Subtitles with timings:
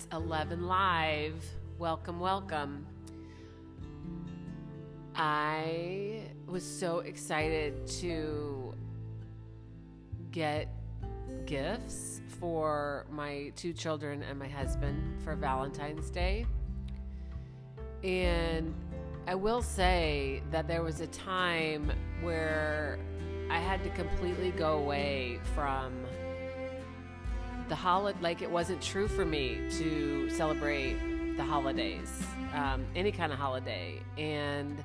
[0.00, 1.44] It's 11 Live.
[1.78, 2.86] Welcome, welcome.
[5.14, 8.74] I was so excited to
[10.30, 10.68] get
[11.44, 16.46] gifts for my two children and my husband for Valentine's Day.
[18.02, 18.74] And
[19.26, 21.92] I will say that there was a time
[22.22, 22.98] where
[23.50, 25.92] I had to completely go away from
[27.70, 30.96] the holiday, like it wasn't true for me to celebrate
[31.36, 33.98] the holidays, um, any kind of holiday.
[34.18, 34.84] And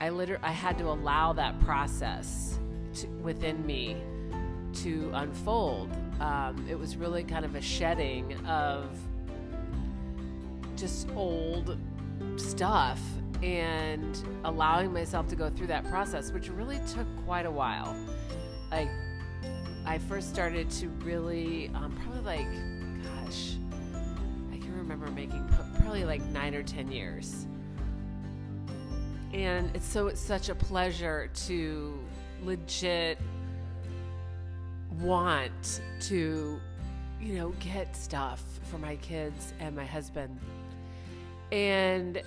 [0.00, 2.58] I literally, I had to allow that process
[2.94, 3.96] to, within me
[4.74, 5.90] to unfold.
[6.20, 8.96] Um, it was really kind of a shedding of
[10.76, 11.76] just old
[12.36, 13.00] stuff
[13.42, 17.94] and allowing myself to go through that process, which really took quite a while.
[18.70, 18.88] Like,
[19.86, 22.46] I first started to really, um, probably like,
[23.04, 23.56] gosh,
[24.52, 25.46] I can remember making
[25.78, 27.46] probably like nine or 10 years.
[29.34, 31.98] And it's so, it's such a pleasure to
[32.42, 33.18] legit
[35.00, 36.58] want to,
[37.20, 40.38] you know, get stuff for my kids and my husband.
[41.52, 42.22] And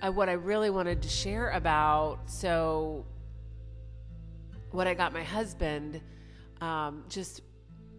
[0.00, 3.04] I, what I really wanted to share about, so
[4.70, 6.00] what I got my husband
[6.62, 7.42] um, just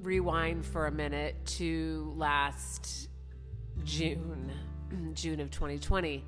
[0.02, 3.09] rewind for a minute to last
[3.83, 4.52] June,
[5.14, 6.23] June of 2020.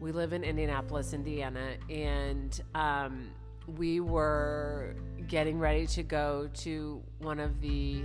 [0.00, 3.30] We live in Indianapolis, Indiana, and um,
[3.76, 4.94] we were
[5.26, 8.02] getting ready to go to one of the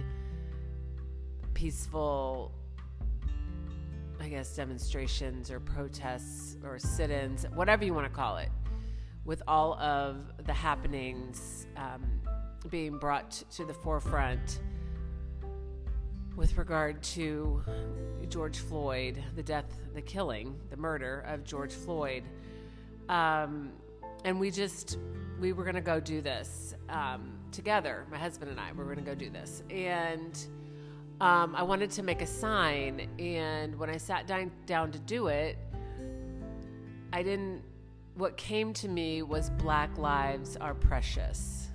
[1.53, 2.51] peaceful,
[4.19, 8.49] I guess, demonstrations or protests or sit ins, whatever you want to call it,
[9.25, 12.18] with all of the happenings um,
[12.67, 14.59] being brought to the forefront
[16.35, 17.63] with regard to
[18.29, 22.23] George Floyd, the death, the killing, the murder of George Floyd.
[23.09, 23.71] Um,
[24.23, 24.97] and we just,
[25.39, 28.05] we were going to go do this um, together.
[28.11, 29.63] My husband and I, we were going to go do this.
[29.69, 30.37] And
[31.21, 33.09] um, I wanted to make a sign.
[33.17, 35.57] And when I sat down, down to do it,
[37.11, 37.63] I didn't,
[38.15, 41.68] what came to me was Black Lives Are Precious.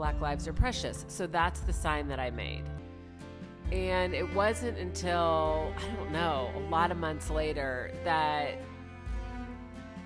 [0.00, 1.04] Black lives are precious.
[1.08, 2.62] So that's the sign that I made.
[3.70, 8.54] And it wasn't until, I don't know, a lot of months later that,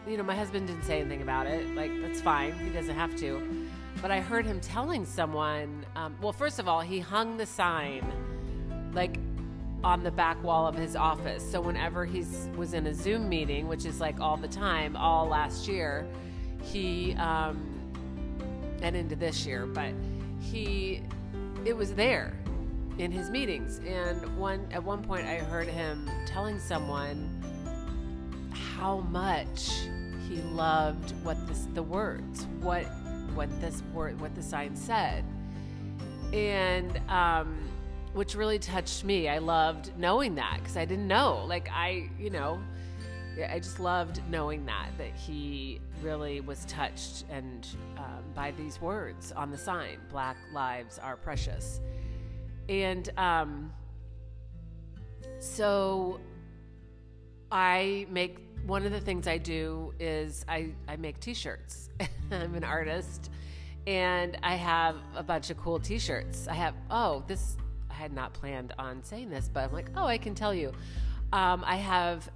[0.05, 1.73] you know, my husband didn't say anything about it.
[1.77, 2.55] Like, that's fine.
[2.55, 3.69] He doesn't have to.
[4.03, 8.03] But I heard him telling someone, um, well, first of all, he hung the sign
[8.95, 9.21] like
[9.85, 11.49] on the back wall of his office.
[11.49, 12.25] So whenever he
[12.57, 16.05] was in a Zoom meeting, which is like all the time, all last year,
[16.65, 17.74] he, um,
[18.83, 19.93] and into this year, but
[20.41, 21.03] he,
[21.65, 22.35] it was there
[22.99, 23.81] in his meetings.
[23.87, 27.43] And one at one point, I heard him telling someone
[28.53, 29.73] how much
[30.29, 32.85] he loved what this the words, what
[33.35, 35.25] what this word, what the sign said,
[36.33, 37.59] and um,
[38.13, 39.29] which really touched me.
[39.29, 41.45] I loved knowing that because I didn't know.
[41.47, 42.61] Like I, you know,
[43.43, 49.33] I just loved knowing that that he really was touched and um, by these words
[49.33, 51.81] on the sign black lives are precious.
[52.69, 53.73] And um,
[55.39, 56.21] so
[57.51, 61.91] i make one of the things i do is i, I make t-shirts.
[62.31, 63.31] I'm an artist
[63.87, 66.49] and i have a bunch of cool t-shirts.
[66.49, 67.57] I have oh this
[67.91, 70.73] i had not planned on saying this but i'm like oh i can tell you.
[71.33, 72.31] Um, i have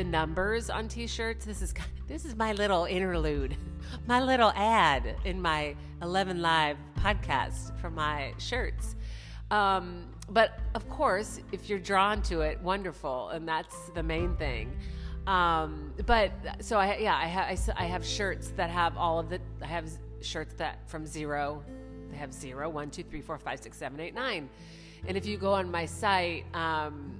[0.00, 1.44] the numbers on t-shirts.
[1.44, 1.74] This is
[2.06, 3.54] this is my little interlude,
[4.06, 8.96] my little ad in my 11 Live podcast for my shirts.
[9.50, 14.74] Um, but of course, if you're drawn to it, wonderful, and that's the main thing.
[15.26, 19.28] Um, but so I yeah I have I, I have shirts that have all of
[19.28, 19.86] the I have
[20.22, 21.62] shirts that from zero
[22.10, 24.48] they have zero one two three four five six seven eight nine,
[25.06, 26.46] and if you go on my site.
[26.56, 27.19] Um,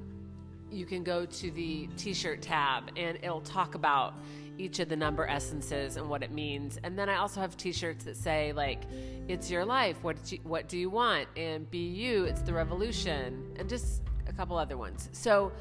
[0.70, 4.14] you can go to the t-shirt tab and it'll talk about
[4.58, 6.78] each of the number essences and what it means.
[6.84, 8.82] And then I also have t-shirts that say like
[9.28, 11.28] it's your life, what you, what do you want?
[11.36, 15.08] And be you, it's the revolution and just a couple other ones.
[15.12, 15.52] So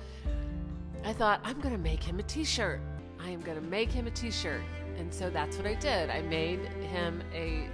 [1.03, 2.81] I thought I'm going to make him a t-shirt.
[3.19, 4.61] I am going to make him a t-shirt.
[4.97, 6.09] And so that's what I did.
[6.09, 6.59] I made
[6.91, 7.69] him a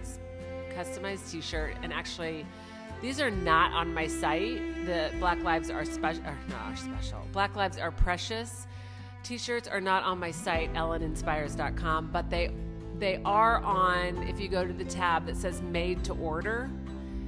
[0.75, 2.45] customized t-shirt and actually
[3.01, 4.85] these are not on my site.
[4.85, 7.21] The Black Lives are special, not are special.
[7.31, 8.67] Black Lives are precious.
[9.23, 12.51] T-shirts are not on my site, elleninspires.com, but they
[12.97, 14.23] they are on.
[14.23, 16.69] If you go to the tab that says "Made to Order,"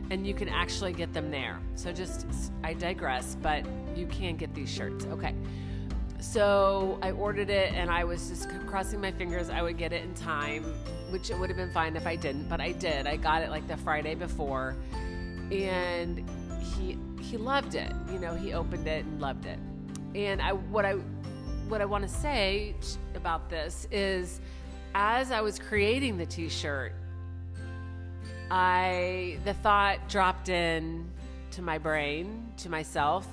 [0.09, 1.59] and you can actually get them there.
[1.75, 2.25] So just,
[2.63, 3.65] I digress, but
[3.95, 5.05] you can get these shirts.
[5.05, 5.35] Okay.
[6.19, 10.03] So I ordered it and I was just crossing my fingers I would get it
[10.03, 10.63] in time,
[11.11, 13.05] which it would have been fine if I didn't, but I did.
[13.05, 14.75] I got it like the Friday before
[15.51, 16.27] and
[16.75, 17.91] he he loved it.
[18.11, 19.59] You know, he opened it and loved it.
[20.15, 20.93] And I what I
[21.67, 22.75] what I want to say
[23.15, 24.39] about this is
[24.95, 26.93] as I was creating the t-shirt,
[28.49, 31.09] I the thought dropped in
[31.51, 33.27] to my brain, to myself,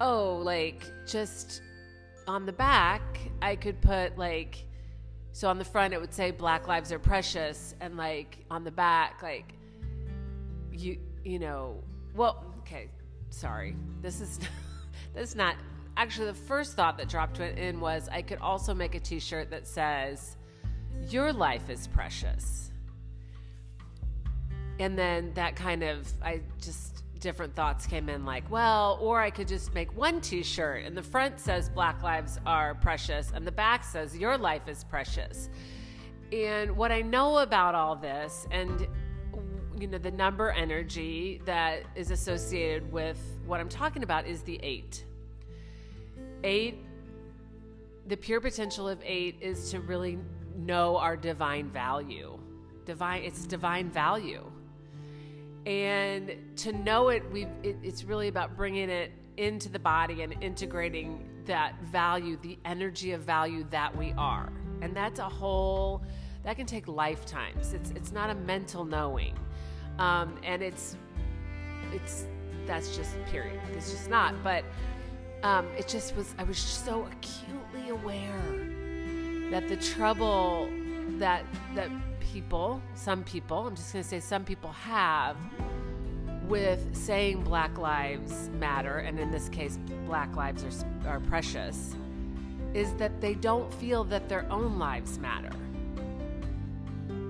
[0.00, 1.62] oh, like just
[2.26, 3.02] on the back,
[3.42, 4.64] I could put like
[5.32, 8.72] so on the front it would say black lives are precious and like on the
[8.72, 9.52] back like
[10.72, 11.82] you you know,
[12.14, 12.88] well, okay,
[13.30, 13.76] sorry.
[14.02, 14.38] This is
[15.14, 15.56] this is not
[15.96, 19.66] actually the first thought that dropped in was I could also make a t-shirt that
[19.66, 20.36] says
[21.08, 22.70] your life is precious.
[24.78, 29.30] And then that kind of I just different thoughts came in like, well, or I
[29.30, 33.46] could just make one t shirt and the front says Black Lives are precious and
[33.46, 35.50] the back says your life is precious.
[36.32, 38.86] And what I know about all this, and
[39.78, 44.58] you know, the number energy that is associated with what I'm talking about is the
[44.62, 45.04] eight.
[46.42, 46.84] Eight,
[48.06, 50.18] the pure potential of eight is to really
[50.56, 52.38] know our divine value.
[52.84, 54.44] Divine, it's divine value.
[55.66, 60.34] And to know it, we it, it's really about bringing it into the body and
[60.42, 64.52] integrating that value, the energy of value that we are.
[64.80, 66.02] And that's a whole
[66.44, 67.74] that can take lifetimes.
[67.74, 69.34] It's it's not a mental knowing
[69.98, 70.96] um, and it's
[71.92, 72.26] it's
[72.66, 73.60] that's just period.
[73.72, 74.34] It's just not.
[74.42, 74.64] But
[75.42, 76.34] um, it just was.
[76.38, 78.42] I was so acutely aware
[79.50, 80.68] that the trouble
[81.18, 81.90] that that
[82.20, 85.36] people, some people, I'm just going to say some people have
[86.46, 91.94] with saying Black Lives Matter, and in this case, Black lives are, are precious,
[92.74, 95.50] is that they don't feel that their own lives matter.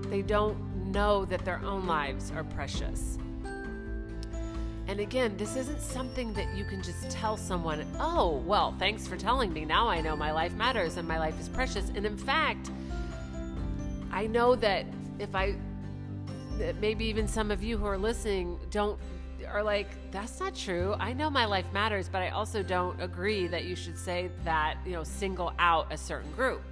[0.09, 0.57] They don't
[0.91, 3.17] know that their own lives are precious.
[4.87, 9.15] And again, this isn't something that you can just tell someone, oh, well, thanks for
[9.17, 9.63] telling me.
[9.63, 11.91] Now I know my life matters and my life is precious.
[11.93, 12.71] And in fact,
[14.11, 14.87] I know that
[15.19, 15.53] if I,
[16.57, 18.99] that maybe even some of you who are listening don't,
[19.47, 20.95] are like, that's not true.
[20.99, 24.77] I know my life matters, but I also don't agree that you should say that,
[24.85, 26.63] you know, single out a certain group.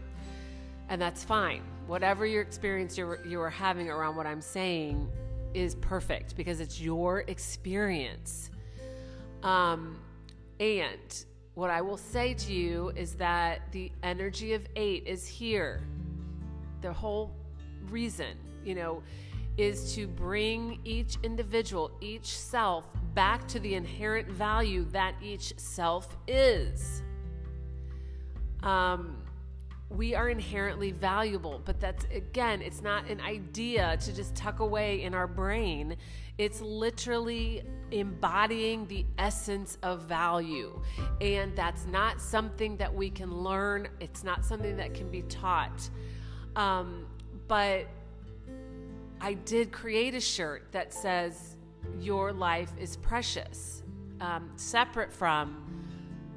[0.89, 5.09] And that's fine whatever your experience you're, you're having around what I'm saying
[5.53, 8.51] is perfect because it's your experience.
[9.43, 9.97] Um,
[10.59, 15.81] and what I will say to you is that the energy of eight is here.
[16.81, 17.35] The whole
[17.89, 19.01] reason, you know,
[19.57, 22.85] is to bring each individual, each self,
[23.15, 27.01] back to the inherent value that each self is.
[28.61, 29.17] Um,
[29.89, 35.03] we are inherently valuable, but that's again, it's not an idea to just tuck away
[35.03, 35.95] in our brain.
[36.37, 40.81] It's literally embodying the essence of value.
[41.21, 45.89] And that's not something that we can learn, it's not something that can be taught.
[46.57, 47.07] Um,
[47.47, 47.87] but
[49.21, 51.56] I did create a shirt that says,
[51.97, 53.83] Your life is precious,
[54.19, 55.85] um, separate from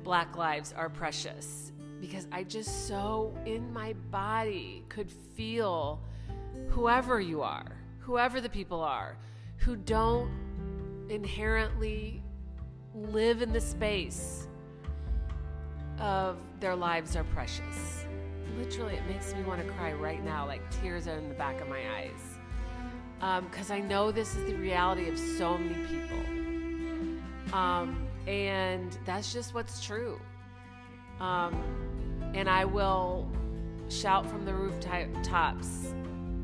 [0.04, 1.69] Black Lives Are Precious
[2.00, 6.00] because I just so in my body could feel
[6.68, 9.16] whoever you are, whoever the people are,
[9.56, 10.30] who don't
[11.08, 12.22] inherently
[12.94, 14.46] live in the space
[15.98, 18.04] of their lives are precious.
[18.58, 21.60] Literally, it makes me want to cry right now, like tears are in the back
[21.60, 23.42] of my eyes.
[23.44, 26.18] Because um, I know this is the reality of so many people.
[27.52, 30.18] Um, and that's just what's true.
[31.20, 31.62] Um,
[32.34, 33.28] and I will
[33.88, 35.94] shout from the rooftops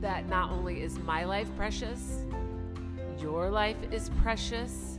[0.00, 2.24] that not only is my life precious,
[3.18, 4.98] your life is precious,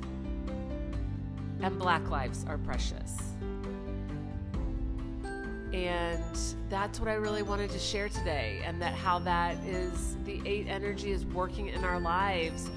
[1.61, 3.15] and black lives are precious.
[5.73, 6.23] And
[6.69, 10.67] that's what I really wanted to share today, and that how that is the eight
[10.67, 12.71] energy is working in our lives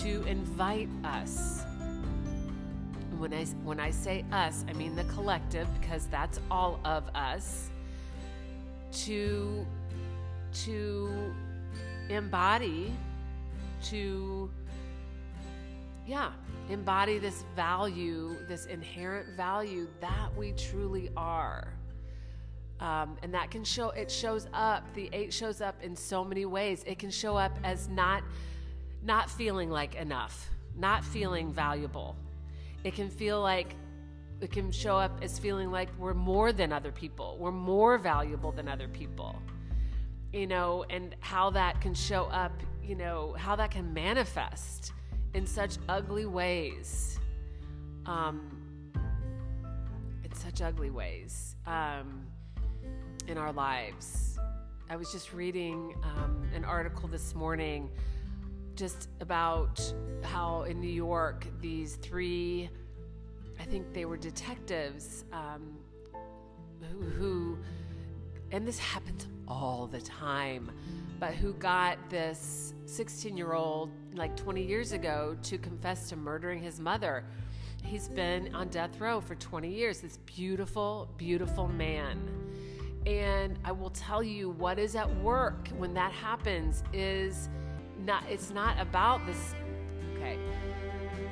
[0.00, 1.63] to invite us
[3.24, 7.70] when I when I say us, I mean the collective because that's all of us
[9.04, 9.64] to
[10.64, 11.32] to
[12.10, 12.92] embody
[13.84, 14.50] to
[16.06, 16.32] yeah,
[16.68, 21.72] embody this value, this inherent value that we truly are.
[22.78, 26.44] Um, and that can show it shows up the eight shows up in so many
[26.44, 28.22] ways it can show up as not
[29.02, 32.16] not feeling like enough not feeling valuable.
[32.84, 33.74] It can feel like
[34.40, 38.52] it can show up as feeling like we're more than other people, we're more valuable
[38.52, 39.40] than other people.
[40.32, 44.92] You know, and how that can show up, you know, how that can manifest
[45.32, 47.18] in such ugly ways.
[48.04, 48.64] Um,
[50.24, 52.26] in such ugly ways um,
[53.28, 54.38] in our lives.
[54.90, 57.90] I was just reading um, an article this morning
[58.74, 59.80] just about
[60.22, 62.68] how in New York, these three,
[63.60, 65.76] I think they were detectives um,
[66.80, 67.58] who, who,
[68.50, 70.70] and this happens all the time,
[71.20, 76.62] but who got this 16 year old like 20 years ago to confess to murdering
[76.62, 77.24] his mother.
[77.84, 82.18] He's been on death row for 20 years, this beautiful, beautiful man.
[83.06, 87.50] And I will tell you what is at work when that happens is
[88.04, 89.54] not it's not about this
[90.16, 90.38] okay.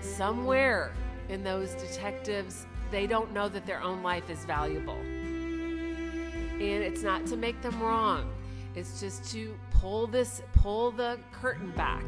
[0.01, 0.93] Somewhere
[1.29, 4.99] in those detectives they don't know that their own life is valuable.
[4.99, 8.31] And it's not to make them wrong.
[8.75, 12.05] It's just to pull this pull the curtain back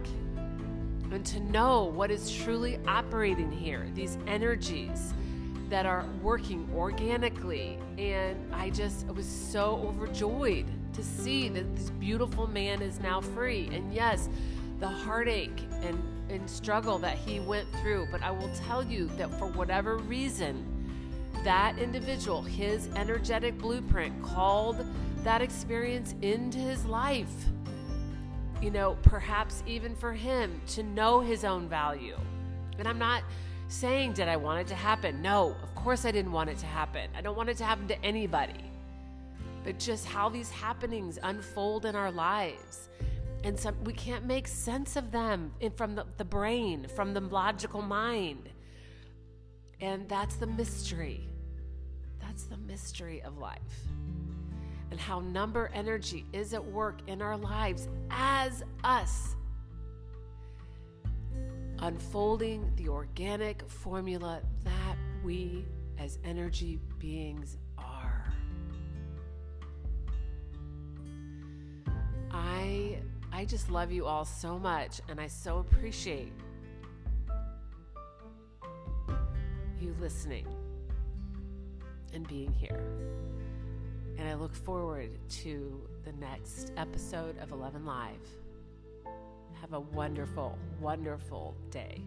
[1.10, 5.14] and to know what is truly operating here these energies
[5.68, 7.78] that are working organically.
[7.98, 13.68] And i just was so overjoyed to see that this beautiful man is now free.
[13.72, 14.28] And yes,
[14.80, 19.30] the heartache and, and struggle that he went through, but I will tell you that
[19.38, 20.64] for whatever reason,
[21.44, 24.84] that individual, his energetic blueprint, called
[25.22, 27.32] that experience into his life.
[28.62, 32.16] You know, perhaps even for him to know his own value.
[32.78, 33.22] And I'm not
[33.68, 35.20] saying, did I want it to happen?
[35.20, 37.10] No, of course I didn't want it to happen.
[37.16, 38.70] I don't want it to happen to anybody
[39.64, 42.90] but just how these happenings unfold in our lives.
[43.42, 48.50] And we can't make sense of them from the, the brain, from the logical mind.
[49.80, 51.28] And that's the mystery.
[52.20, 53.60] That's the mystery of life.
[54.90, 59.34] And how number energy is at work in our lives as us,
[61.80, 65.64] unfolding the organic formula that we
[65.98, 67.58] as energy beings
[73.34, 76.32] I just love you all so much and I so appreciate
[79.80, 80.46] you listening
[82.12, 82.80] and being here.
[84.18, 85.10] And I look forward
[85.42, 88.14] to the next episode of 11 Live.
[89.60, 92.04] Have a wonderful, wonderful day.